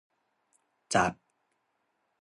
[0.93, 1.13] จัด